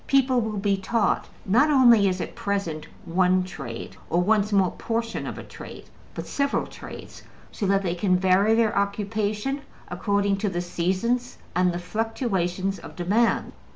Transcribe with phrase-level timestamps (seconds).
[0.07, 5.27] People will be taught not only, as at present, one trade, or one small portion
[5.27, 5.85] of a trade,
[6.15, 11.71] but several trades, so that they can vary their occupation according to the seasons and
[11.71, 13.51] the fluctuations of demand.